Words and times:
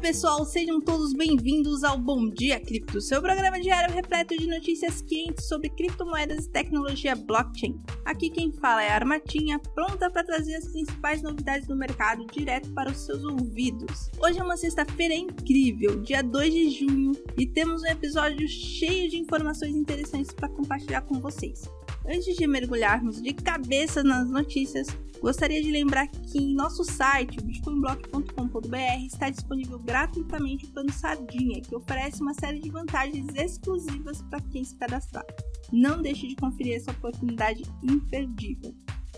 pessoal, 0.00 0.44
sejam 0.44 0.80
todos 0.80 1.12
bem-vindos 1.12 1.82
ao 1.82 1.98
Bom 1.98 2.30
Dia 2.30 2.60
Cripto, 2.60 3.00
seu 3.00 3.20
programa 3.20 3.58
diário 3.60 3.92
repleto 3.92 4.36
de 4.36 4.46
notícias 4.46 5.02
quentes 5.02 5.48
sobre 5.48 5.68
criptomoedas 5.70 6.44
e 6.44 6.50
tecnologia 6.50 7.16
blockchain. 7.16 7.80
Aqui 8.04 8.30
quem 8.30 8.52
fala 8.52 8.82
é 8.84 8.90
a 8.90 8.94
Armatinha, 8.94 9.58
pronta 9.58 10.08
para 10.08 10.22
trazer 10.22 10.54
as 10.54 10.68
principais 10.68 11.20
novidades 11.20 11.66
do 11.66 11.74
mercado 11.74 12.24
direto 12.26 12.70
para 12.70 12.90
os 12.90 12.98
seus 12.98 13.24
ouvidos. 13.24 14.08
Hoje 14.22 14.38
é 14.38 14.42
uma 14.42 14.56
sexta-feira 14.56 15.14
incrível, 15.14 16.00
dia 16.00 16.22
2 16.22 16.54
de 16.54 16.70
junho, 16.70 17.12
e 17.36 17.44
temos 17.44 17.82
um 17.82 17.86
episódio 17.86 18.46
cheio 18.46 19.10
de 19.10 19.16
informações 19.16 19.74
interessantes 19.74 20.32
para 20.32 20.48
compartilhar 20.48 21.02
com 21.02 21.20
vocês. 21.20 21.68
Antes 22.06 22.36
de 22.36 22.46
mergulharmos 22.46 23.20
de 23.20 23.34
cabeça 23.34 24.02
nas 24.02 24.30
notícias, 24.30 24.88
gostaria 25.20 25.62
de 25.62 25.70
lembrar 25.70 26.06
que 26.06 26.38
em 26.38 26.54
nosso 26.54 26.82
site, 26.82 27.38
bitcoinblock.com.br, 27.42 29.06
está 29.06 29.28
disponível 29.28 29.78
gratuitamente 29.88 30.66
o 30.66 30.68
plano 30.68 30.92
Sardinha, 30.92 31.62
que 31.62 31.74
oferece 31.74 32.20
uma 32.20 32.34
série 32.34 32.60
de 32.60 32.68
vantagens 32.68 33.26
exclusivas 33.34 34.20
para 34.20 34.38
quem 34.42 34.62
se 34.62 34.76
cadastrar. 34.76 35.24
Não 35.72 36.02
deixe 36.02 36.28
de 36.28 36.36
conferir 36.36 36.76
essa 36.76 36.90
oportunidade 36.90 37.62
imperdível. 37.82 38.74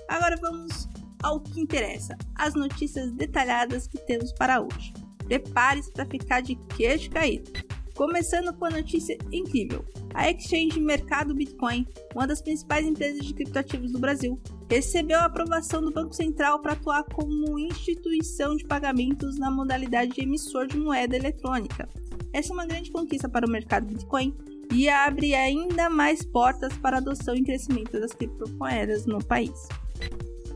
Agora 0.09 0.37
vamos 0.41 0.89
ao 1.25 1.41
que 1.41 1.61
interessa, 1.61 2.17
as 2.37 2.55
notícias 2.55 3.11
detalhadas 3.11 3.89
que 3.89 3.99
temos 3.99 4.33
para 4.33 4.63
hoje. 4.63 4.93
Prepare-se 5.27 5.93
para 5.93 6.07
ficar 6.07 6.41
de 6.41 6.55
queixo 6.77 7.11
caído. 7.11 7.51
Começando 7.97 8.55
com 8.55 8.67
a 8.67 8.71
notícia 8.71 9.19
incrível: 9.33 9.85
a 10.15 10.31
Exchange 10.31 10.79
Mercado 10.79 11.35
Bitcoin, 11.35 11.85
uma 12.15 12.29
das 12.29 12.41
principais 12.41 12.87
empresas 12.87 13.27
de 13.27 13.35
criptoativos 13.35 13.91
do 13.91 13.99
Brasil, 13.99 14.41
recebeu 14.71 15.19
a 15.19 15.25
aprovação 15.25 15.83
do 15.83 15.91
Banco 15.91 16.15
Central 16.15 16.61
para 16.61 16.75
atuar 16.75 17.03
como 17.03 17.59
instituição 17.59 18.57
de 18.57 18.65
pagamentos 18.65 19.37
na 19.37 19.51
modalidade 19.51 20.13
de 20.13 20.23
emissor 20.23 20.69
de 20.69 20.79
moeda 20.79 21.17
eletrônica. 21.17 21.89
Essa 22.33 22.53
é 22.53 22.55
uma 22.55 22.67
grande 22.67 22.93
conquista 22.93 23.29
para 23.29 23.45
o 23.45 23.51
mercado 23.51 23.87
Bitcoin 23.87 24.33
e 24.73 24.89
abre 24.89 25.35
ainda 25.35 25.91
mais 25.91 26.23
portas 26.23 26.73
para 26.79 26.99
a 26.99 27.01
adoção 27.01 27.35
e 27.35 27.43
crescimento 27.43 27.99
das 27.99 28.13
criptomoedas 28.13 29.07
no 29.07 29.19
país. 29.19 29.69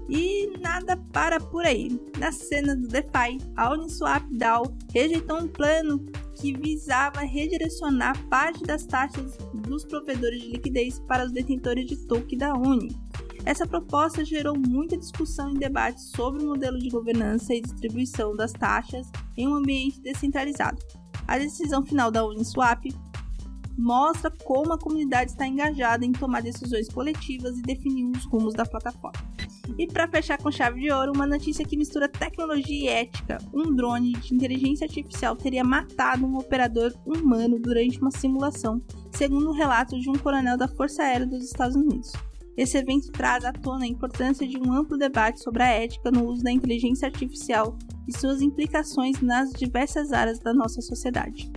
E 0.08 0.52
nada 0.60 0.96
para 1.12 1.40
por 1.40 1.64
aí. 1.64 2.00
Na 2.16 2.30
cena 2.30 2.76
do 2.76 2.86
DeFi, 2.86 3.38
a 3.56 3.72
Uniswap 3.72 4.22
DAO 4.30 4.76
rejeitou 4.92 5.40
um 5.40 5.48
plano 5.48 6.06
que 6.36 6.52
visava 6.52 7.20
redirecionar 7.20 8.16
parte 8.28 8.62
das 8.62 8.84
taxas 8.86 9.36
dos 9.66 9.84
provedores 9.84 10.40
de 10.40 10.50
liquidez 10.50 11.00
para 11.08 11.24
os 11.24 11.32
detentores 11.32 11.86
de 11.86 11.96
token 12.06 12.38
da 12.38 12.54
Uni. 12.54 12.94
Essa 13.44 13.66
proposta 13.66 14.24
gerou 14.24 14.56
muita 14.58 14.96
discussão 14.96 15.50
e 15.50 15.58
debate 15.58 16.00
sobre 16.00 16.42
o 16.42 16.46
modelo 16.46 16.78
de 16.78 16.88
governança 16.88 17.54
e 17.54 17.60
distribuição 17.60 18.34
das 18.34 18.52
taxas 18.52 19.10
em 19.36 19.46
um 19.46 19.54
ambiente 19.54 20.00
descentralizado. 20.00 20.82
A 21.28 21.38
decisão 21.38 21.84
final 21.84 22.10
da 22.10 22.24
Uniswap 22.24 22.86
mostra 23.76 24.30
como 24.44 24.72
a 24.72 24.78
comunidade 24.78 25.32
está 25.32 25.46
engajada 25.46 26.06
em 26.06 26.12
tomar 26.12 26.42
decisões 26.42 26.88
coletivas 26.88 27.58
e 27.58 27.62
definir 27.62 28.06
os 28.06 28.24
rumos 28.24 28.54
da 28.54 28.64
plataforma. 28.64 29.34
E 29.78 29.86
para 29.86 30.08
fechar 30.08 30.38
com 30.38 30.50
chave 30.50 30.80
de 30.80 30.90
ouro, 30.90 31.12
uma 31.14 31.26
notícia 31.26 31.64
que 31.64 31.76
mistura 31.76 32.08
tecnologia 32.08 32.84
e 32.84 32.88
ética. 32.88 33.38
Um 33.52 33.74
drone 33.74 34.12
de 34.12 34.34
inteligência 34.34 34.86
artificial 34.86 35.34
teria 35.36 35.64
matado 35.64 36.24
um 36.24 36.36
operador 36.36 36.94
humano 37.04 37.58
durante 37.58 37.98
uma 37.98 38.10
simulação, 38.10 38.80
segundo 39.10 39.50
o 39.50 39.54
relato 39.54 39.98
de 39.98 40.08
um 40.08 40.14
coronel 40.14 40.56
da 40.56 40.68
Força 40.68 41.02
Aérea 41.02 41.26
dos 41.26 41.44
Estados 41.44 41.76
Unidos. 41.76 42.12
Esse 42.56 42.78
evento 42.78 43.10
traz 43.10 43.44
à 43.44 43.52
tona 43.52 43.84
a 43.84 43.88
importância 43.88 44.46
de 44.46 44.56
um 44.58 44.72
amplo 44.72 44.96
debate 44.96 45.42
sobre 45.42 45.62
a 45.62 45.68
ética 45.68 46.10
no 46.10 46.24
uso 46.24 46.42
da 46.42 46.52
inteligência 46.52 47.06
artificial 47.06 47.76
e 48.06 48.16
suas 48.16 48.40
implicações 48.40 49.20
nas 49.20 49.50
diversas 49.52 50.12
áreas 50.12 50.38
da 50.38 50.54
nossa 50.54 50.80
sociedade. 50.80 51.50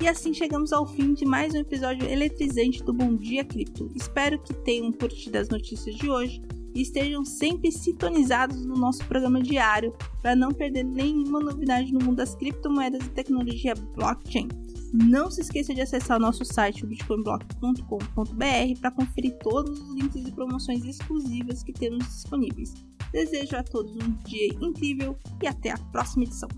E 0.00 0.08
assim 0.08 0.32
chegamos 0.32 0.72
ao 0.72 0.86
fim 0.86 1.12
de 1.12 1.26
mais 1.26 1.52
um 1.52 1.58
episódio 1.58 2.08
eletrizante 2.08 2.82
do 2.82 2.94
Bom 2.94 3.16
Dia 3.16 3.44
Cripto. 3.44 3.92
Espero 3.94 4.42
que 4.42 4.54
tenham 4.54 4.90
curtido 4.92 5.36
as 5.36 5.50
notícias 5.50 5.94
de 5.94 6.08
hoje 6.08 6.40
e 6.74 6.80
estejam 6.80 7.22
sempre 7.22 7.70
sintonizados 7.70 8.64
no 8.64 8.76
nosso 8.76 9.04
programa 9.04 9.42
diário 9.42 9.94
para 10.22 10.34
não 10.34 10.52
perder 10.52 10.84
nenhuma 10.84 11.40
novidade 11.40 11.92
no 11.92 12.02
mundo 12.02 12.16
das 12.16 12.34
criptomoedas 12.34 13.04
e 13.04 13.10
tecnologia 13.10 13.74
blockchain. 13.94 14.48
Não 14.92 15.30
se 15.30 15.40
esqueça 15.40 15.72
de 15.72 15.80
acessar 15.80 16.16
o 16.16 16.20
nosso 16.20 16.44
site 16.44 16.84
bitcoinblock.com.br 16.84 18.80
para 18.80 18.90
conferir 18.90 19.38
todos 19.38 19.78
os 19.78 19.94
links 19.94 20.26
e 20.26 20.32
promoções 20.32 20.84
exclusivas 20.84 21.62
que 21.62 21.72
temos 21.72 22.04
disponíveis. 22.04 22.74
Desejo 23.12 23.56
a 23.56 23.62
todos 23.62 23.92
um 23.96 24.12
dia 24.24 24.48
incrível 24.60 25.16
e 25.42 25.46
até 25.46 25.70
a 25.70 25.78
próxima 25.92 26.24
edição. 26.24 26.48